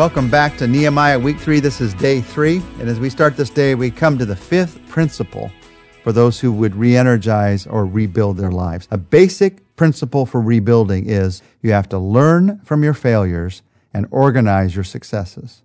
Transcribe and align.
Welcome 0.00 0.30
back 0.30 0.56
to 0.56 0.66
Nehemiah 0.66 1.18
week 1.18 1.38
three. 1.38 1.60
This 1.60 1.82
is 1.82 1.92
day 1.92 2.22
three. 2.22 2.62
And 2.78 2.88
as 2.88 2.98
we 2.98 3.10
start 3.10 3.36
this 3.36 3.50
day, 3.50 3.74
we 3.74 3.90
come 3.90 4.16
to 4.16 4.24
the 4.24 4.34
fifth 4.34 4.80
principle 4.88 5.52
for 6.02 6.10
those 6.10 6.40
who 6.40 6.52
would 6.52 6.74
re 6.74 6.96
energize 6.96 7.66
or 7.66 7.84
rebuild 7.84 8.38
their 8.38 8.50
lives. 8.50 8.88
A 8.90 8.96
basic 8.96 9.76
principle 9.76 10.24
for 10.24 10.40
rebuilding 10.40 11.06
is 11.06 11.42
you 11.60 11.72
have 11.72 11.86
to 11.90 11.98
learn 11.98 12.60
from 12.64 12.82
your 12.82 12.94
failures 12.94 13.60
and 13.92 14.06
organize 14.10 14.74
your 14.74 14.84
successes. 14.84 15.60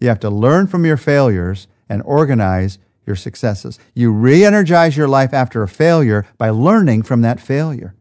You 0.00 0.08
have 0.08 0.18
to 0.18 0.28
learn 0.28 0.66
from 0.66 0.84
your 0.84 0.96
failures 0.96 1.68
and 1.88 2.02
organize 2.04 2.80
your 3.06 3.14
successes. 3.14 3.78
You 3.94 4.10
re 4.10 4.44
energize 4.44 4.96
your 4.96 5.06
life 5.06 5.32
after 5.32 5.62
a 5.62 5.68
failure 5.68 6.26
by 6.38 6.50
learning 6.50 7.04
from 7.04 7.20
that 7.20 7.38
failure. 7.38 7.94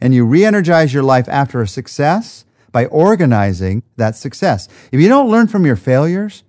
And 0.00 0.14
you 0.14 0.24
re 0.24 0.42
energize 0.42 0.94
your 0.94 1.02
life 1.02 1.28
after 1.28 1.60
a 1.60 1.68
success 1.68 2.46
by 2.74 2.86
organizing 2.86 3.84
that 3.96 4.16
success. 4.16 4.68
If 4.90 5.00
you 5.00 5.08
don't 5.08 5.30
learn 5.30 5.46
from 5.46 5.64
your 5.64 5.76
failures, 5.76 6.42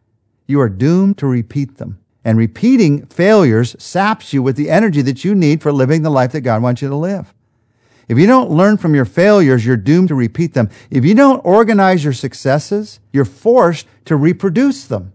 you 0.47 0.59
are 0.59 0.69
doomed 0.69 1.19
to 1.19 1.27
repeat 1.27 1.77
them. 1.77 1.99
And 2.23 2.35
repeating 2.35 3.05
failures 3.05 3.75
saps 3.77 4.33
you 4.33 4.41
with 4.41 4.55
the 4.55 4.71
energy 4.71 5.03
that 5.03 5.23
you 5.23 5.35
need 5.35 5.61
for 5.61 5.71
living 5.71 6.01
the 6.01 6.09
life 6.09 6.31
that 6.31 6.41
God 6.41 6.63
wants 6.63 6.81
you 6.81 6.89
to 6.89 6.95
live. 6.95 7.31
If 8.07 8.17
you 8.17 8.25
don't 8.25 8.49
learn 8.49 8.77
from 8.77 8.95
your 8.95 9.05
failures, 9.05 9.67
you're 9.67 9.77
doomed 9.77 10.07
to 10.07 10.15
repeat 10.15 10.55
them. 10.55 10.71
If 10.89 11.05
you 11.05 11.13
don't 11.13 11.45
organize 11.45 12.03
your 12.03 12.13
successes, 12.13 12.99
you're 13.13 13.23
forced 13.23 13.85
to 14.05 14.15
reproduce 14.15 14.87
them. 14.87 15.13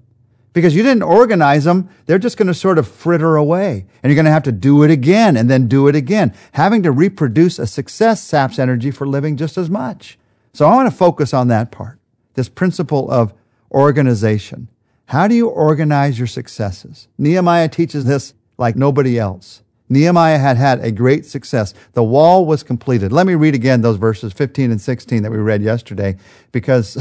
Because 0.53 0.77
you 0.77 0.85
didn't 0.85 1.03
organize 1.03 1.65
them, 1.65 1.89
they're 2.07 2.21
just 2.21 2.37
going 2.37 2.47
to 2.47 2.55
sort 2.55 2.79
of 2.79 2.87
fritter 2.87 3.35
away. 3.35 3.85
And 4.05 4.11
you're 4.11 4.17
going 4.17 4.27
to 4.27 4.31
have 4.31 4.45
to 4.45 4.53
do 4.53 4.85
it 4.85 4.93
again 4.93 5.37
and 5.37 5.51
then 5.51 5.67
do 5.67 5.89
it 5.89 5.97
again. 5.97 6.35
Having 6.53 6.85
to 6.85 6.93
reproduce 6.93 7.59
a 7.59 7.67
success 7.67 8.23
saps 8.23 8.61
energy 8.61 8.93
for 8.93 9.09
living 9.09 9.37
just 9.37 9.59
as 9.59 9.69
much. 9.69 10.17
So 10.52 10.66
I 10.66 10.74
want 10.74 10.90
to 10.90 10.96
focus 10.96 11.32
on 11.32 11.48
that 11.48 11.70
part, 11.70 11.98
this 12.34 12.48
principle 12.48 13.10
of 13.10 13.32
organization. 13.70 14.68
How 15.06 15.29
do 15.29 15.34
you 15.34 15.48
organize 15.48 16.18
your 16.18 16.26
successes? 16.26 17.09
Nehemiah 17.18 17.68
teaches 17.68 18.04
this 18.04 18.34
like 18.59 18.76
nobody 18.76 19.18
else. 19.18 19.62
Nehemiah 19.88 20.38
had 20.38 20.56
had 20.56 20.80
a 20.84 20.93
great 20.93 21.26
success. 21.26 21.74
The 21.95 22.04
wall 22.04 22.46
was 22.46 22.62
completed. 22.62 23.12
Let 23.12 23.26
me 23.26 23.34
read 23.34 23.56
again 23.56 23.82
those 23.82 23.96
verses 23.96 24.32
15 24.32 24.71
and 24.71 24.80
16 24.80 25.24
that 25.24 25.32
we 25.32 25.38
read 25.38 25.62
yesterday 25.62 26.16
because 26.52 26.96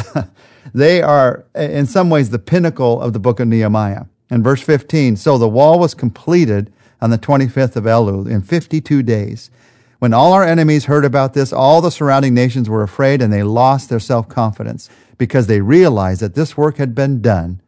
they 0.73 1.03
are 1.03 1.45
in 1.53 1.85
some 1.85 2.09
ways 2.09 2.31
the 2.31 2.39
pinnacle 2.39 2.99
of 2.99 3.13
the 3.13 3.19
book 3.19 3.39
of 3.39 3.47
Nehemiah. 3.47 4.05
In 4.31 4.41
verse 4.41 4.61
15, 4.61 5.15
so 5.15 5.37
the 5.37 5.47
wall 5.47 5.79
was 5.79 5.93
completed 5.93 6.73
on 6.99 7.11
the 7.11 7.17
25th 7.17 7.75
of 7.75 7.83
Elul 7.83 8.29
in 8.29 8.41
52 8.41 9.03
days. 9.03 9.51
When 9.99 10.13
all 10.13 10.31
our 10.31 10.45
enemies 10.45 10.85
heard 10.85 11.03
about 11.03 11.33
this, 11.33 11.51
all 11.51 11.81
the 11.81 11.91
surrounding 11.91 12.33
nations 12.33 12.69
were 12.69 12.83
afraid 12.83 13.21
and 13.21 13.31
they 13.31 13.43
lost 13.43 13.89
their 13.89 13.99
self 13.99 14.29
confidence 14.29 14.89
because 15.17 15.47
they 15.47 15.59
realized 15.59 16.21
that 16.21 16.35
this 16.35 16.55
work 16.55 16.77
had 16.77 16.95
been 16.95 17.21
done 17.21 17.61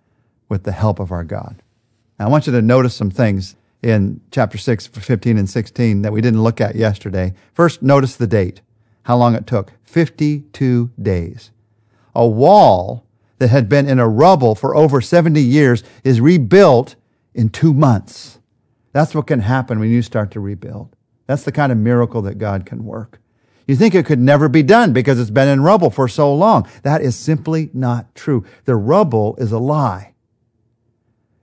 with 0.47 0.63
the 0.63 0.71
help 0.71 0.99
of 0.99 1.11
our 1.11 1.25
God. 1.25 1.61
Now, 2.17 2.27
I 2.27 2.29
want 2.29 2.47
you 2.47 2.53
to 2.53 2.61
notice 2.61 2.95
some 2.95 3.11
things 3.11 3.57
in 3.81 4.21
chapter 4.31 4.57
6, 4.57 4.87
15 4.87 5.37
and 5.37 5.49
16 5.49 6.03
that 6.03 6.13
we 6.13 6.21
didn't 6.21 6.43
look 6.43 6.61
at 6.61 6.75
yesterday. 6.75 7.33
First, 7.53 7.81
notice 7.81 8.15
the 8.15 8.27
date, 8.27 8.61
how 9.03 9.17
long 9.17 9.35
it 9.35 9.45
took 9.45 9.73
52 9.83 10.91
days. 11.01 11.51
A 12.15 12.25
wall 12.25 13.05
that 13.39 13.49
had 13.49 13.67
been 13.67 13.89
in 13.89 13.99
a 13.99 14.07
rubble 14.07 14.55
for 14.55 14.75
over 14.75 15.01
70 15.01 15.41
years 15.41 15.83
is 16.03 16.21
rebuilt 16.21 16.95
in 17.33 17.49
two 17.49 17.73
months. 17.73 18.39
That's 18.93 19.15
what 19.15 19.27
can 19.27 19.39
happen 19.39 19.79
when 19.79 19.89
you 19.89 20.01
start 20.01 20.31
to 20.31 20.39
rebuild. 20.39 20.95
That's 21.31 21.43
the 21.43 21.53
kind 21.53 21.71
of 21.71 21.77
miracle 21.77 22.21
that 22.23 22.39
God 22.39 22.65
can 22.65 22.83
work. 22.83 23.21
You 23.65 23.77
think 23.77 23.95
it 23.95 24.05
could 24.05 24.19
never 24.19 24.49
be 24.49 24.63
done 24.63 24.91
because 24.91 25.17
it's 25.17 25.29
been 25.29 25.47
in 25.47 25.61
rubble 25.61 25.89
for 25.89 26.09
so 26.09 26.35
long. 26.35 26.67
That 26.83 27.01
is 27.01 27.15
simply 27.15 27.69
not 27.73 28.13
true. 28.15 28.43
The 28.65 28.75
rubble 28.75 29.37
is 29.37 29.53
a 29.53 29.57
lie. 29.57 30.13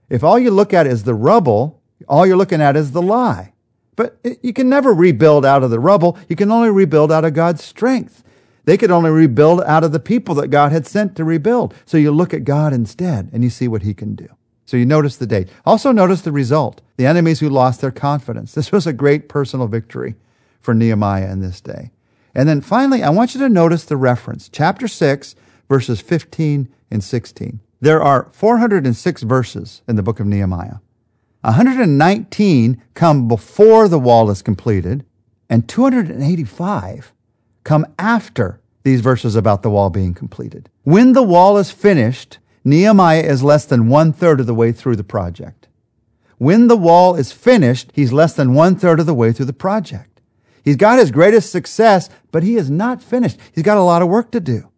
If 0.07 0.23
all 0.23 0.37
you 0.37 0.51
look 0.51 0.75
at 0.75 0.85
is 0.85 1.05
the 1.05 1.15
rubble, 1.15 1.81
all 2.07 2.27
you're 2.27 2.37
looking 2.37 2.61
at 2.61 2.75
is 2.75 2.91
the 2.91 3.01
lie. 3.01 3.53
But 3.95 4.19
you 4.43 4.53
can 4.53 4.69
never 4.69 4.93
rebuild 4.93 5.43
out 5.43 5.63
of 5.63 5.71
the 5.71 5.79
rubble. 5.79 6.19
You 6.27 6.35
can 6.35 6.51
only 6.51 6.69
rebuild 6.69 7.11
out 7.11 7.25
of 7.25 7.33
God's 7.33 7.63
strength. 7.63 8.23
They 8.65 8.77
could 8.77 8.91
only 8.91 9.09
rebuild 9.09 9.63
out 9.63 9.83
of 9.83 9.91
the 9.91 9.99
people 9.99 10.35
that 10.35 10.49
God 10.49 10.71
had 10.71 10.85
sent 10.85 11.15
to 11.15 11.23
rebuild. 11.23 11.73
So 11.87 11.97
you 11.97 12.11
look 12.11 12.31
at 12.31 12.43
God 12.43 12.73
instead 12.73 13.31
and 13.33 13.43
you 13.43 13.49
see 13.49 13.67
what 13.67 13.81
he 13.81 13.95
can 13.95 14.13
do. 14.13 14.27
So 14.69 14.77
you 14.77 14.85
notice 14.85 15.15
the 15.15 15.25
date. 15.25 15.49
Also 15.65 15.91
notice 15.91 16.21
the 16.21 16.31
result. 16.31 16.81
The 16.97 17.07
enemies 17.07 17.39
who 17.39 17.49
lost 17.49 17.81
their 17.81 17.89
confidence. 17.89 18.53
This 18.53 18.71
was 18.71 18.85
a 18.85 18.93
great 18.93 19.27
personal 19.27 19.65
victory 19.65 20.13
for 20.61 20.75
Nehemiah 20.75 21.31
in 21.31 21.39
this 21.39 21.59
day. 21.59 21.89
And 22.35 22.47
then 22.47 22.61
finally, 22.61 23.01
I 23.01 23.09
want 23.09 23.33
you 23.33 23.41
to 23.41 23.49
notice 23.49 23.83
the 23.83 23.97
reference. 23.97 24.47
Chapter 24.47 24.87
6, 24.87 25.33
verses 25.67 26.01
15 26.01 26.69
and 26.91 27.03
16. 27.03 27.59
There 27.81 27.99
are 27.99 28.29
406 28.31 29.23
verses 29.23 29.81
in 29.87 29.95
the 29.95 30.03
book 30.03 30.19
of 30.19 30.27
Nehemiah. 30.27 30.75
119 31.41 32.79
come 32.93 33.27
before 33.27 33.87
the 33.87 33.97
wall 33.97 34.29
is 34.29 34.43
completed, 34.43 35.03
and 35.49 35.67
285 35.67 37.11
come 37.63 37.87
after 37.97 38.61
these 38.83 39.01
verses 39.01 39.35
about 39.35 39.63
the 39.63 39.71
wall 39.71 39.89
being 39.89 40.13
completed. 40.13 40.69
When 40.83 41.13
the 41.13 41.23
wall 41.23 41.57
is 41.57 41.71
finished, 41.71 42.37
Nehemiah 42.63 43.23
is 43.23 43.43
less 43.43 43.65
than 43.65 43.89
one 43.89 44.11
third 44.11 44.39
of 44.39 44.45
the 44.45 44.53
way 44.53 44.71
through 44.71 44.95
the 44.95 45.03
project. 45.03 45.67
When 46.37 46.67
the 46.67 46.77
wall 46.77 47.15
is 47.15 47.31
finished, 47.31 47.91
he's 47.93 48.13
less 48.13 48.33
than 48.33 48.53
one 48.53 48.75
third 48.75 48.99
of 48.99 49.05
the 49.05 49.13
way 49.13 49.31
through 49.31 49.45
the 49.45 49.53
project. 49.53 50.21
He's 50.63 50.75
got 50.75 50.99
his 50.99 51.11
greatest 51.11 51.51
success, 51.51 52.09
but 52.31 52.43
he 52.43 52.55
is 52.55 52.69
not 52.69 53.01
finished. 53.01 53.37
He's 53.53 53.63
got 53.63 53.77
a 53.77 53.83
lot 53.83 54.01
of 54.01 54.09
work 54.09 54.31
to 54.31 54.39
do. 54.39 54.69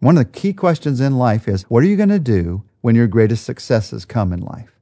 One 0.00 0.18
of 0.18 0.24
the 0.24 0.38
key 0.38 0.52
questions 0.52 1.00
in 1.00 1.16
life 1.16 1.48
is, 1.48 1.62
what 1.64 1.82
are 1.82 1.86
you 1.86 1.96
going 1.96 2.08
to 2.08 2.18
do 2.18 2.62
when 2.82 2.94
your 2.94 3.06
greatest 3.06 3.44
successes 3.44 4.04
come 4.04 4.32
in 4.32 4.40
life? 4.40 4.78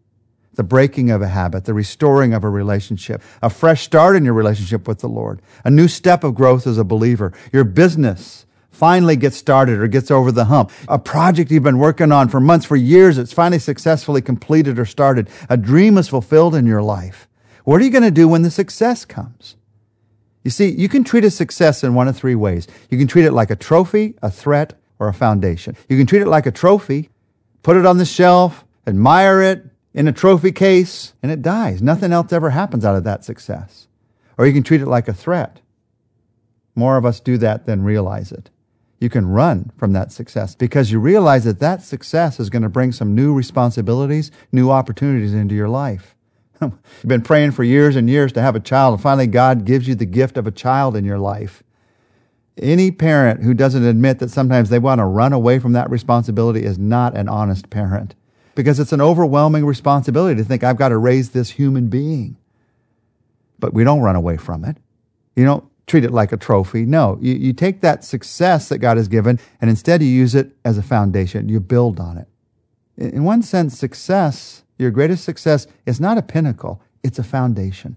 The 0.55 0.63
breaking 0.63 1.11
of 1.11 1.23
a 1.23 1.29
habit, 1.29 1.65
the 1.65 1.75
restoring 1.75 2.35
of 2.35 2.45
a 2.45 2.51
relationship, 2.51 3.23
a 3.41 3.49
fresh 3.49 3.83
start 3.83 4.17
in 4.17 4.25
your 4.25 4.35
relationship 4.35 4.87
with 4.87 4.99
the 4.99 5.09
Lord, 5.09 5.41
a 5.65 5.71
new 5.71 5.89
step 5.89 6.25
of 6.25 6.35
growth 6.35 6.67
as 6.67 6.77
a 6.77 6.85
believer, 6.85 7.33
your 7.53 7.65
business, 7.65 8.47
finally 8.73 9.15
gets 9.15 9.37
started 9.37 9.79
or 9.79 9.87
gets 9.87 10.11
over 10.11 10.33
the 10.33 10.47
hump. 10.47 10.73
A 10.89 10.99
project 10.99 11.51
you've 11.51 11.63
been 11.63 11.79
working 11.79 12.11
on 12.11 12.29
for 12.29 12.41
months, 12.41 12.67
for 12.67 12.75
years, 12.75 13.19
it's 13.19 13.33
finally 13.33 13.59
successfully 13.59 14.21
completed 14.21 14.79
or 14.79 14.85
started. 14.85 15.29
A 15.49 15.57
dream 15.57 15.99
is 15.99 16.09
fulfilled 16.09 16.55
in 16.55 16.67
your 16.67 16.83
life. 16.83 17.29
What 17.65 17.81
are 17.81 17.85
you 17.85 17.91
going 17.91 18.03
to 18.03 18.11
do 18.11 18.27
when 18.27 18.43
the 18.43 18.51
success 18.51 19.05
comes? 19.05 19.55
You 20.43 20.51
see, 20.51 20.71
you 20.71 20.89
can 20.89 21.05
treat 21.05 21.25
a 21.25 21.31
success 21.31 21.85
in 21.85 21.95
one 21.95 22.09
of 22.09 22.17
three 22.17 22.35
ways. 22.35 22.67
You 22.91 22.99
can 22.99 23.07
treat 23.07 23.25
it 23.25 23.33
like 23.33 23.51
a 23.51 23.57
trophy, 23.57 24.15
a 24.23 24.31
threat, 24.31 24.75
or 24.99 25.07
a 25.07 25.15
foundation. 25.15 25.77
You 25.89 25.97
can 25.97 26.07
treat 26.07 26.23
it 26.23 26.29
like 26.29 26.47
a 26.47 26.51
trophy, 26.51 27.11
put 27.63 27.77
it 27.77 27.87
on 27.87 27.99
the 27.99 28.05
shelf, 28.05 28.65
admire 28.87 29.43
it 29.43 29.65
in 29.95 30.09
a 30.09 30.13
trophy 30.13 30.51
case, 30.51 31.13
and 31.23 31.31
it 31.31 31.43
dies. 31.43 31.81
Nothing 31.83 32.13
else 32.13 32.33
ever 32.33 32.51
happens 32.51 32.85
out 32.85 32.97
of 32.97 33.05
that 33.05 33.25
success. 33.25 33.87
Or 34.39 34.47
you 34.47 34.53
can 34.53 34.65
treat 34.65 34.81
it 34.81 34.87
like 34.87 35.07
a 35.07 35.13
threat. 35.13 35.61
More 36.75 36.97
of 36.97 37.05
us 37.05 37.21
do 37.21 37.39
that 37.39 37.67
than 37.67 37.85
realize 37.85 38.33
it 38.33 38.51
you 39.03 39.11
can 39.11 39.27
run 39.27 39.73
from 39.77 39.93
that 39.93 40.13
success 40.13 40.55
because 40.55 40.93
you 40.93 41.01
realize 41.01 41.45
that 41.45 41.59
that 41.59 41.83
success 41.83 42.39
is 42.39 42.49
going 42.49 42.63
to 42.63 42.69
bring 42.69 42.93
some 42.93 43.15
new 43.15 43.35
responsibilities, 43.35 44.31
new 44.53 44.71
opportunities 44.71 45.35
into 45.35 45.55
your 45.55 45.69
life. 45.69 46.15
You've 46.63 46.73
been 47.05 47.23
praying 47.23 47.51
for 47.51 47.65
years 47.65 47.97
and 47.97 48.09
years 48.09 48.33
to 48.35 48.41
have 48.41 48.55
a 48.55 48.61
child, 48.61 48.95
and 48.95 49.03
finally 49.03 49.27
God 49.27 49.65
gives 49.65 49.89
you 49.89 49.97
the 49.97 50.07
gift 50.07 50.37
of 50.37 50.47
a 50.47 50.53
child 50.53 50.97
in 50.97 51.05
your 51.05 51.19
life. 51.19 51.65
Any 52.57 52.91
parent 52.91 53.43
who 53.43 53.55
doesn't 53.55 53.85
admit 53.85 54.21
that 54.21 54.31
sometimes 54.31 54.71
they 54.71 54.79
want 54.79 55.01
to 55.01 55.05
run 55.05 55.33
away 55.33 55.59
from 55.59 55.73
that 55.73 55.91
responsibility 55.91 56.65
is 56.65 56.79
not 56.79 57.17
an 57.17 57.29
honest 57.29 57.71
parent 57.71 58.15
because 58.55 58.79
it's 58.79 58.93
an 58.93 59.01
overwhelming 59.01 59.65
responsibility 59.65 60.41
to 60.41 60.45
think 60.45 60.63
I've 60.63 60.77
got 60.77 60.91
to 60.91 60.99
raise 60.99 61.31
this 61.31 61.51
human 61.51 61.89
being. 61.89 62.37
But 63.59 63.73
we 63.75 63.85
don't 63.85 64.01
run 64.01 64.17
away 64.17 64.37
from 64.37 64.65
it. 64.65 64.77
You 65.35 65.45
know, 65.45 65.71
treat 65.87 66.05
it 66.05 66.13
like 66.13 66.33
a 66.33 66.37
trophy. 66.37 66.85
No, 66.85 67.19
you, 67.21 67.35
you 67.35 67.53
take 67.53 67.81
that 67.81 68.05
success 68.05 68.69
that 68.69 68.79
God 68.79 68.97
has 68.97 69.09
given 69.09 69.39
and 69.61 69.69
instead 69.69 70.03
you 70.03 70.09
use 70.09 70.35
it 70.35 70.57
as 70.65 70.79
a 70.79 70.83
foundation. 70.83 71.49
You 71.49 71.61
build 71.61 72.01
on 72.01 72.19
it. 72.19 72.29
In 72.97 73.25
one 73.25 73.43
sense, 73.43 73.79
success, 73.79 74.63
your 74.79 74.91
greatest 74.91 75.25
success, 75.25 75.67
is 75.87 76.01
not 76.01 76.19
a 76.19 76.23
pinnacle, 76.23 76.83
it's 77.03 77.19
a 77.19 77.25
foundation. 77.25 77.97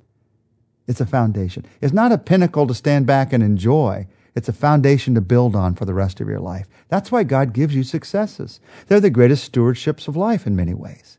It's 0.87 1.01
a 1.01 1.05
foundation. 1.05 1.65
It's 1.81 1.93
not 1.93 2.11
a 2.11 2.17
pinnacle 2.17 2.67
to 2.67 2.73
stand 2.73 3.07
back 3.07 3.33
and 3.33 3.41
enjoy. 3.41 4.07
It's 4.35 4.49
a 4.49 4.53
foundation 4.53 5.15
to 5.15 5.21
build 5.21 5.55
on 5.55 5.75
for 5.75 5.85
the 5.85 5.93
rest 5.93 6.21
of 6.21 6.27
your 6.27 6.39
life. 6.39 6.67
That's 6.89 7.11
why 7.11 7.23
God 7.23 7.53
gives 7.53 7.75
you 7.75 7.83
successes. 7.83 8.59
They're 8.87 8.99
the 8.99 9.09
greatest 9.09 9.51
stewardships 9.51 10.07
of 10.07 10.15
life 10.15 10.45
in 10.45 10.55
many 10.55 10.73
ways. 10.73 11.17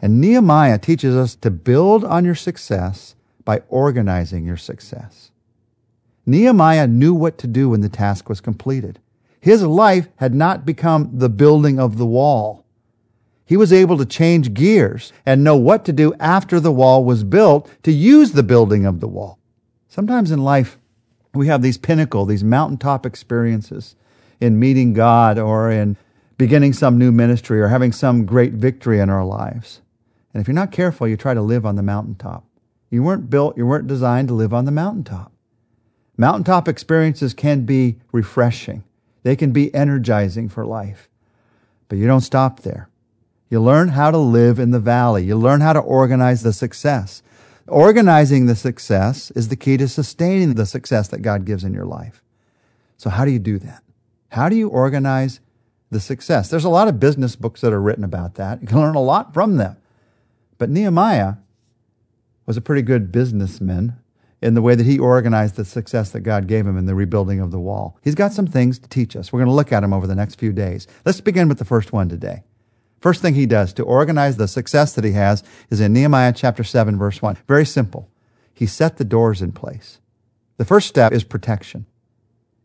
And 0.00 0.20
Nehemiah 0.20 0.78
teaches 0.78 1.16
us 1.16 1.34
to 1.36 1.50
build 1.50 2.04
on 2.04 2.24
your 2.24 2.34
success 2.34 3.14
by 3.44 3.62
organizing 3.68 4.44
your 4.44 4.56
success. 4.56 5.30
Nehemiah 6.28 6.86
knew 6.86 7.14
what 7.14 7.38
to 7.38 7.46
do 7.46 7.70
when 7.70 7.80
the 7.80 7.88
task 7.88 8.28
was 8.28 8.42
completed. 8.42 8.98
His 9.40 9.62
life 9.62 10.08
had 10.16 10.34
not 10.34 10.66
become 10.66 11.08
the 11.14 11.30
building 11.30 11.80
of 11.80 11.96
the 11.96 12.04
wall. 12.04 12.66
He 13.46 13.56
was 13.56 13.72
able 13.72 13.96
to 13.96 14.04
change 14.04 14.52
gears 14.52 15.10
and 15.24 15.42
know 15.42 15.56
what 15.56 15.86
to 15.86 15.92
do 15.92 16.12
after 16.20 16.60
the 16.60 16.70
wall 16.70 17.02
was 17.02 17.24
built 17.24 17.70
to 17.82 17.90
use 17.90 18.32
the 18.32 18.42
building 18.42 18.84
of 18.84 19.00
the 19.00 19.08
wall. 19.08 19.38
Sometimes 19.88 20.30
in 20.30 20.44
life, 20.44 20.76
we 21.32 21.46
have 21.46 21.62
these 21.62 21.78
pinnacle, 21.78 22.26
these 22.26 22.44
mountaintop 22.44 23.06
experiences 23.06 23.96
in 24.38 24.60
meeting 24.60 24.92
God 24.92 25.38
or 25.38 25.70
in 25.70 25.96
beginning 26.36 26.74
some 26.74 26.98
new 26.98 27.10
ministry 27.10 27.58
or 27.58 27.68
having 27.68 27.90
some 27.90 28.26
great 28.26 28.52
victory 28.52 29.00
in 29.00 29.08
our 29.08 29.24
lives. 29.24 29.80
And 30.34 30.42
if 30.42 30.46
you're 30.46 30.54
not 30.54 30.72
careful, 30.72 31.08
you 31.08 31.16
try 31.16 31.32
to 31.32 31.40
live 31.40 31.64
on 31.64 31.76
the 31.76 31.82
mountaintop. 31.82 32.44
You 32.90 33.02
weren't 33.02 33.30
built, 33.30 33.56
you 33.56 33.66
weren't 33.66 33.86
designed 33.86 34.28
to 34.28 34.34
live 34.34 34.52
on 34.52 34.66
the 34.66 34.70
mountaintop. 34.70 35.32
Mountaintop 36.20 36.66
experiences 36.66 37.32
can 37.32 37.64
be 37.64 37.96
refreshing. 38.10 38.82
They 39.22 39.36
can 39.36 39.52
be 39.52 39.72
energizing 39.72 40.48
for 40.48 40.66
life. 40.66 41.08
But 41.88 41.98
you 41.98 42.06
don't 42.06 42.20
stop 42.20 42.60
there. 42.60 42.88
You 43.48 43.60
learn 43.62 43.88
how 43.88 44.10
to 44.10 44.18
live 44.18 44.58
in 44.58 44.72
the 44.72 44.80
valley. 44.80 45.24
You 45.24 45.36
learn 45.36 45.60
how 45.60 45.72
to 45.72 45.78
organize 45.78 46.42
the 46.42 46.52
success. 46.52 47.22
Organizing 47.68 48.46
the 48.46 48.56
success 48.56 49.30
is 49.30 49.48
the 49.48 49.56
key 49.56 49.76
to 49.76 49.86
sustaining 49.86 50.54
the 50.54 50.66
success 50.66 51.08
that 51.08 51.22
God 51.22 51.44
gives 51.44 51.64
in 51.64 51.72
your 51.72 51.86
life. 51.86 52.22
So 52.96 53.10
how 53.10 53.24
do 53.24 53.30
you 53.30 53.38
do 53.38 53.58
that? 53.60 53.82
How 54.30 54.48
do 54.48 54.56
you 54.56 54.68
organize 54.68 55.40
the 55.90 56.00
success? 56.00 56.50
There's 56.50 56.64
a 56.64 56.68
lot 56.68 56.88
of 56.88 56.98
business 56.98 57.36
books 57.36 57.60
that 57.60 57.72
are 57.72 57.80
written 57.80 58.04
about 58.04 58.34
that. 58.34 58.60
You 58.60 58.66
can 58.66 58.80
learn 58.80 58.96
a 58.96 59.00
lot 59.00 59.32
from 59.32 59.56
them. 59.56 59.76
But 60.58 60.68
Nehemiah 60.68 61.34
was 62.44 62.56
a 62.56 62.62
pretty 62.62 62.82
good 62.82 63.12
businessman 63.12 63.96
in 64.40 64.54
the 64.54 64.62
way 64.62 64.74
that 64.74 64.86
he 64.86 64.98
organized 64.98 65.56
the 65.56 65.64
success 65.64 66.10
that 66.10 66.20
God 66.20 66.46
gave 66.46 66.66
him 66.66 66.78
in 66.78 66.86
the 66.86 66.94
rebuilding 66.94 67.40
of 67.40 67.50
the 67.50 67.58
wall. 67.58 67.98
He's 68.02 68.14
got 68.14 68.32
some 68.32 68.46
things 68.46 68.78
to 68.78 68.88
teach 68.88 69.16
us. 69.16 69.32
We're 69.32 69.40
going 69.40 69.48
to 69.48 69.54
look 69.54 69.72
at 69.72 69.80
them 69.80 69.92
over 69.92 70.06
the 70.06 70.14
next 70.14 70.36
few 70.36 70.52
days. 70.52 70.86
Let's 71.04 71.20
begin 71.20 71.48
with 71.48 71.58
the 71.58 71.64
first 71.64 71.92
one 71.92 72.08
today. 72.08 72.44
First 73.00 73.22
thing 73.22 73.34
he 73.34 73.46
does 73.46 73.72
to 73.74 73.82
organize 73.84 74.36
the 74.36 74.48
success 74.48 74.92
that 74.94 75.04
he 75.04 75.12
has 75.12 75.42
is 75.70 75.80
in 75.80 75.92
Nehemiah 75.92 76.32
chapter 76.32 76.64
7 76.64 76.98
verse 76.98 77.22
1. 77.22 77.38
Very 77.46 77.66
simple. 77.66 78.08
He 78.52 78.66
set 78.66 78.96
the 78.96 79.04
doors 79.04 79.40
in 79.40 79.52
place. 79.52 79.98
The 80.56 80.64
first 80.64 80.88
step 80.88 81.12
is 81.12 81.22
protection. 81.22 81.86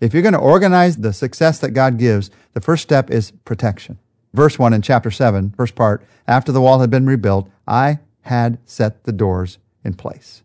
If 0.01 0.13
you're 0.13 0.23
going 0.23 0.33
to 0.33 0.39
organize 0.39 0.97
the 0.97 1.13
success 1.13 1.59
that 1.59 1.71
God 1.71 1.97
gives, 1.97 2.31
the 2.53 2.61
first 2.61 2.83
step 2.83 3.11
is 3.11 3.31
protection. 3.31 3.99
Verse 4.33 4.57
1 4.57 4.73
in 4.73 4.81
chapter 4.81 5.11
7, 5.11 5.53
first 5.55 5.75
part, 5.75 6.03
after 6.27 6.51
the 6.51 6.61
wall 6.61 6.79
had 6.79 6.89
been 6.89 7.05
rebuilt, 7.05 7.49
I 7.67 7.99
had 8.21 8.57
set 8.65 9.03
the 9.03 9.11
doors 9.11 9.59
in 9.83 9.93
place. 9.93 10.41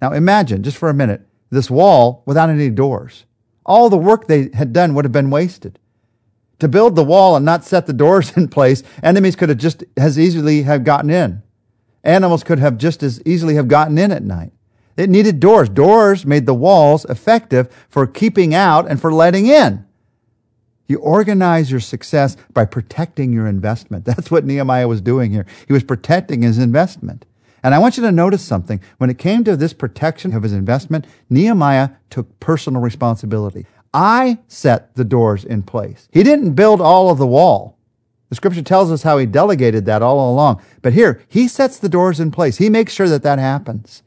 Now 0.00 0.12
imagine, 0.12 0.62
just 0.62 0.76
for 0.76 0.88
a 0.88 0.94
minute, 0.94 1.22
this 1.50 1.70
wall 1.70 2.22
without 2.26 2.50
any 2.50 2.70
doors. 2.70 3.24
All 3.64 3.90
the 3.90 3.96
work 3.96 4.26
they 4.26 4.50
had 4.54 4.72
done 4.72 4.94
would 4.94 5.04
have 5.04 5.12
been 5.12 5.30
wasted. 5.30 5.78
To 6.60 6.68
build 6.68 6.96
the 6.96 7.04
wall 7.04 7.36
and 7.36 7.44
not 7.44 7.64
set 7.64 7.86
the 7.86 7.92
doors 7.92 8.32
in 8.36 8.48
place, 8.48 8.82
enemies 9.02 9.36
could 9.36 9.48
have 9.48 9.58
just 9.58 9.84
as 9.96 10.18
easily 10.18 10.62
have 10.62 10.84
gotten 10.84 11.10
in. 11.10 11.42
Animals 12.04 12.44
could 12.44 12.58
have 12.58 12.78
just 12.78 13.02
as 13.02 13.20
easily 13.26 13.56
have 13.56 13.68
gotten 13.68 13.98
in 13.98 14.12
at 14.12 14.22
night. 14.22 14.52
It 14.96 15.10
needed 15.10 15.40
doors. 15.40 15.68
Doors 15.68 16.24
made 16.24 16.46
the 16.46 16.54
walls 16.54 17.04
effective 17.06 17.68
for 17.88 18.06
keeping 18.06 18.54
out 18.54 18.88
and 18.88 19.00
for 19.00 19.12
letting 19.12 19.46
in. 19.46 19.84
You 20.88 20.98
organize 20.98 21.70
your 21.70 21.80
success 21.80 22.36
by 22.52 22.64
protecting 22.64 23.32
your 23.32 23.46
investment. 23.46 24.04
That's 24.06 24.30
what 24.30 24.44
Nehemiah 24.44 24.88
was 24.88 25.00
doing 25.00 25.32
here. 25.32 25.46
He 25.66 25.72
was 25.72 25.82
protecting 25.82 26.42
his 26.42 26.58
investment. 26.58 27.26
And 27.66 27.74
I 27.74 27.80
want 27.80 27.96
you 27.96 28.04
to 28.04 28.12
notice 28.12 28.42
something. 28.42 28.80
When 28.98 29.10
it 29.10 29.18
came 29.18 29.42
to 29.42 29.56
this 29.56 29.72
protection 29.72 30.32
of 30.32 30.44
his 30.44 30.52
investment, 30.52 31.04
Nehemiah 31.30 31.90
took 32.10 32.38
personal 32.38 32.80
responsibility. 32.80 33.66
I 33.92 34.38
set 34.46 34.94
the 34.94 35.04
doors 35.04 35.44
in 35.44 35.64
place. 35.64 36.06
He 36.12 36.22
didn't 36.22 36.54
build 36.54 36.80
all 36.80 37.10
of 37.10 37.18
the 37.18 37.26
wall. 37.26 37.76
The 38.28 38.36
scripture 38.36 38.62
tells 38.62 38.92
us 38.92 39.02
how 39.02 39.18
he 39.18 39.26
delegated 39.26 39.84
that 39.86 40.00
all 40.00 40.32
along. 40.32 40.62
But 40.80 40.92
here, 40.92 41.20
he 41.26 41.48
sets 41.48 41.80
the 41.80 41.88
doors 41.88 42.20
in 42.20 42.30
place. 42.30 42.58
He 42.58 42.70
makes 42.70 42.92
sure 42.92 43.08
that 43.08 43.24
that 43.24 43.40
happens. 43.40 44.04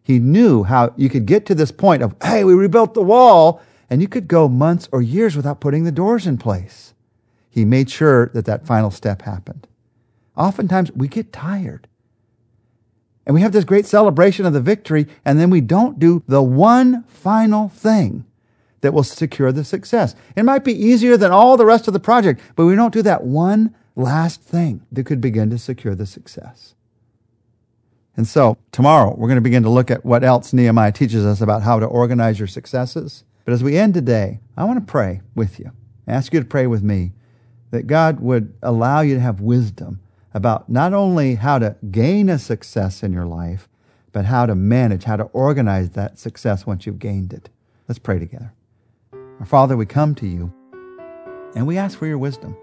He 0.00 0.20
knew 0.20 0.62
how 0.62 0.94
you 0.96 1.08
could 1.08 1.26
get 1.26 1.46
to 1.46 1.54
this 1.56 1.72
point 1.72 2.00
of, 2.00 2.14
hey, 2.22 2.44
we 2.44 2.54
rebuilt 2.54 2.94
the 2.94 3.02
wall, 3.02 3.60
and 3.90 4.02
you 4.02 4.06
could 4.06 4.28
go 4.28 4.48
months 4.48 4.88
or 4.92 5.02
years 5.02 5.34
without 5.34 5.58
putting 5.58 5.82
the 5.82 5.90
doors 5.90 6.28
in 6.28 6.38
place. 6.38 6.94
He 7.50 7.64
made 7.64 7.90
sure 7.90 8.30
that 8.34 8.44
that 8.44 8.68
final 8.68 8.92
step 8.92 9.22
happened. 9.22 9.66
Oftentimes, 10.36 10.92
we 10.92 11.08
get 11.08 11.32
tired. 11.32 11.88
And 13.26 13.34
we 13.34 13.40
have 13.40 13.52
this 13.52 13.64
great 13.64 13.86
celebration 13.86 14.44
of 14.44 14.52
the 14.52 14.60
victory, 14.60 15.06
and 15.24 15.40
then 15.40 15.50
we 15.50 15.60
don't 15.60 15.98
do 15.98 16.22
the 16.26 16.42
one 16.42 17.04
final 17.04 17.68
thing 17.68 18.24
that 18.82 18.92
will 18.92 19.02
secure 19.02 19.50
the 19.50 19.64
success. 19.64 20.14
It 20.36 20.44
might 20.44 20.62
be 20.62 20.74
easier 20.74 21.16
than 21.16 21.32
all 21.32 21.56
the 21.56 21.64
rest 21.64 21.88
of 21.88 21.94
the 21.94 22.00
project, 22.00 22.40
but 22.54 22.66
we 22.66 22.76
don't 22.76 22.92
do 22.92 23.00
that 23.02 23.24
one 23.24 23.74
last 23.96 24.42
thing 24.42 24.84
that 24.92 25.06
could 25.06 25.22
begin 25.22 25.48
to 25.50 25.58
secure 25.58 25.94
the 25.94 26.04
success. 26.04 26.74
And 28.16 28.28
so 28.28 28.58
tomorrow 28.72 29.14
we're 29.16 29.28
going 29.28 29.36
to 29.36 29.42
begin 29.42 29.62
to 29.62 29.70
look 29.70 29.90
at 29.90 30.04
what 30.04 30.22
else 30.22 30.52
Nehemiah 30.52 30.92
teaches 30.92 31.24
us 31.24 31.40
about 31.40 31.62
how 31.62 31.80
to 31.80 31.86
organize 31.86 32.38
your 32.38 32.46
successes. 32.46 33.24
But 33.44 33.54
as 33.54 33.64
we 33.64 33.76
end 33.76 33.94
today, 33.94 34.40
I 34.56 34.64
want 34.64 34.86
to 34.86 34.90
pray 34.90 35.22
with 35.34 35.58
you. 35.58 35.72
I 36.06 36.12
ask 36.12 36.32
you 36.32 36.40
to 36.40 36.46
pray 36.46 36.66
with 36.66 36.82
me 36.82 37.12
that 37.70 37.86
God 37.86 38.20
would 38.20 38.54
allow 38.62 39.00
you 39.00 39.14
to 39.14 39.20
have 39.20 39.40
wisdom 39.40 40.00
about 40.34 40.68
not 40.68 40.92
only 40.92 41.36
how 41.36 41.60
to 41.60 41.76
gain 41.90 42.28
a 42.28 42.38
success 42.38 43.02
in 43.02 43.12
your 43.12 43.24
life, 43.24 43.68
but 44.12 44.24
how 44.26 44.46
to 44.46 44.54
manage, 44.54 45.04
how 45.04 45.16
to 45.16 45.24
organize 45.24 45.90
that 45.90 46.18
success 46.18 46.66
once 46.66 46.84
you've 46.84 46.98
gained 46.98 47.32
it. 47.32 47.48
Let's 47.88 47.98
pray 47.98 48.18
together. 48.18 48.52
Our 49.40 49.46
Father, 49.46 49.76
we 49.76 49.86
come 49.86 50.14
to 50.16 50.26
you 50.26 50.52
and 51.54 51.66
we 51.66 51.78
ask 51.78 51.98
for 51.98 52.06
your 52.06 52.18
wisdom. 52.18 52.56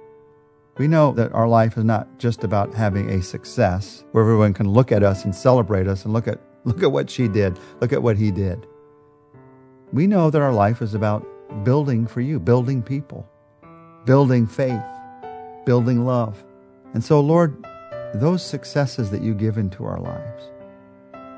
We 0.78 0.88
know 0.88 1.12
that 1.14 1.32
our 1.34 1.48
life 1.48 1.78
is 1.78 1.84
not 1.84 2.08
just 2.18 2.44
about 2.44 2.74
having 2.74 3.10
a 3.10 3.22
success 3.22 4.04
where 4.12 4.24
everyone 4.24 4.54
can 4.54 4.70
look 4.70 4.92
at 4.92 5.04
us 5.04 5.26
and 5.26 5.36
celebrate 5.36 5.88
us 5.88 6.06
and 6.06 6.14
look 6.14 6.28
at, 6.28 6.40
look 6.64 6.84
at 6.84 6.92
what 6.92 7.10
she 7.10 7.28
did, 7.28 7.60
look 7.82 7.94
at 7.94 8.02
what 8.02 8.18
he 8.18 8.32
did. 8.32 8.66
We 9.94 10.08
know 10.08 10.30
that 10.30 10.42
our 10.42 10.54
life 10.54 10.82
is 10.82 10.94
about 10.94 11.28
building 11.64 12.08
for 12.08 12.22
you, 12.22 12.40
building 12.40 12.82
people, 12.82 13.30
building 14.06 14.48
faith, 14.48 14.82
building 15.66 16.06
love. 16.06 16.42
And 16.94 17.04
so, 17.04 17.20
Lord, 17.22 17.66
those 18.14 18.46
successes 18.46 19.10
that 19.12 19.22
you 19.22 19.34
give 19.34 19.58
into 19.58 19.86
our 19.86 20.00
lives, 20.00 20.44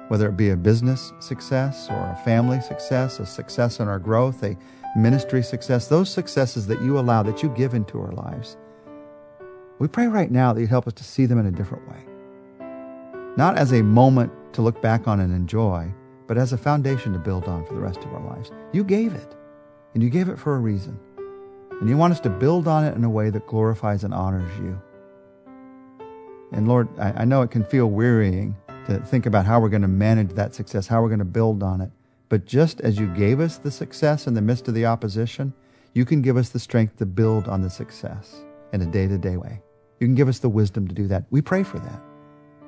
whether 0.07 0.27
it 0.27 0.37
be 0.37 0.49
a 0.49 0.57
business 0.57 1.13
success 1.19 1.87
or 1.89 1.95
a 1.95 2.21
family 2.25 2.59
success, 2.61 3.19
a 3.19 3.25
success 3.25 3.79
in 3.79 3.87
our 3.87 3.99
growth, 3.99 4.43
a 4.43 4.57
ministry 4.97 5.43
success, 5.43 5.87
those 5.87 6.09
successes 6.09 6.67
that 6.67 6.81
you 6.81 6.97
allow, 6.97 7.23
that 7.23 7.43
you 7.43 7.49
give 7.49 7.73
into 7.73 7.99
our 7.99 8.11
lives, 8.11 8.57
we 9.79 9.87
pray 9.87 10.07
right 10.07 10.31
now 10.31 10.53
that 10.53 10.61
you 10.61 10.67
help 10.67 10.87
us 10.87 10.93
to 10.93 11.03
see 11.03 11.25
them 11.25 11.39
in 11.39 11.45
a 11.45 11.51
different 11.51 11.87
way. 11.89 12.05
Not 13.37 13.57
as 13.57 13.71
a 13.71 13.81
moment 13.83 14.31
to 14.53 14.61
look 14.61 14.81
back 14.81 15.07
on 15.07 15.19
and 15.19 15.33
enjoy, 15.33 15.91
but 16.27 16.37
as 16.37 16.53
a 16.53 16.57
foundation 16.57 17.13
to 17.13 17.19
build 17.19 17.45
on 17.45 17.65
for 17.65 17.73
the 17.73 17.79
rest 17.79 18.03
of 18.03 18.13
our 18.13 18.21
lives. 18.21 18.51
You 18.71 18.83
gave 18.83 19.13
it, 19.13 19.35
and 19.93 20.01
you 20.01 20.09
gave 20.09 20.29
it 20.29 20.39
for 20.39 20.55
a 20.55 20.59
reason. 20.59 20.99
And 21.79 21.89
you 21.89 21.97
want 21.97 22.13
us 22.13 22.19
to 22.21 22.29
build 22.29 22.67
on 22.67 22.83
it 22.85 22.95
in 22.95 23.03
a 23.03 23.09
way 23.09 23.29
that 23.29 23.47
glorifies 23.47 24.03
and 24.03 24.13
honors 24.13 24.57
you. 24.59 24.79
And 26.53 26.67
Lord, 26.67 26.87
I, 26.99 27.21
I 27.21 27.25
know 27.25 27.41
it 27.41 27.51
can 27.51 27.63
feel 27.65 27.87
wearying 27.87 28.55
to 28.85 28.99
think 28.99 29.25
about 29.25 29.45
how 29.45 29.59
we're 29.59 29.69
going 29.69 29.81
to 29.81 29.87
manage 29.87 30.29
that 30.31 30.53
success, 30.53 30.87
how 30.87 31.01
we're 31.01 31.09
going 31.09 31.19
to 31.19 31.25
build 31.25 31.63
on 31.63 31.81
it. 31.81 31.91
But 32.29 32.45
just 32.45 32.81
as 32.81 32.99
you 32.99 33.07
gave 33.07 33.39
us 33.39 33.57
the 33.57 33.71
success 33.71 34.27
in 34.27 34.33
the 34.33 34.41
midst 34.41 34.67
of 34.67 34.73
the 34.73 34.85
opposition, 34.85 35.53
you 35.93 36.05
can 36.05 36.21
give 36.21 36.37
us 36.37 36.49
the 36.49 36.59
strength 36.59 36.97
to 36.97 37.05
build 37.05 37.47
on 37.47 37.61
the 37.61 37.69
success 37.69 38.43
in 38.71 38.81
a 38.81 38.85
day 38.85 39.07
to 39.07 39.17
day 39.17 39.37
way. 39.37 39.61
You 39.99 40.07
can 40.07 40.15
give 40.15 40.27
us 40.27 40.39
the 40.39 40.49
wisdom 40.49 40.87
to 40.87 40.93
do 40.93 41.07
that. 41.07 41.25
We 41.29 41.41
pray 41.41 41.63
for 41.63 41.79
that. 41.79 42.01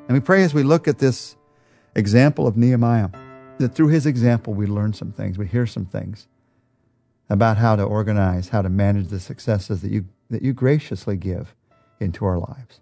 And 0.08 0.16
we 0.16 0.20
pray 0.20 0.44
as 0.44 0.54
we 0.54 0.64
look 0.64 0.88
at 0.88 1.00
this 1.00 1.36
example 1.96 2.48
of 2.48 2.58
Nehemiah 2.58 3.10
that 3.58 3.74
through 3.74 3.88
his 3.88 4.06
example 4.06 4.54
we 4.54 4.68
learn 4.68 4.94
some 4.94 5.12
things, 5.12 5.38
we 5.38 5.48
hear 5.48 5.66
some 5.66 5.86
things 5.86 6.28
about 7.30 7.58
how 7.58 7.76
to 7.76 7.84
organize, 7.84 8.50
how 8.50 8.62
to 8.62 8.70
manage 8.70 9.08
the 9.08 9.20
successes 9.20 9.82
that 9.82 9.92
you, 9.92 10.06
that 10.30 10.44
you 10.44 10.54
graciously 10.54 11.18
give 11.18 11.56
into 12.00 12.26
our 12.26 12.38
lives. 12.38 12.82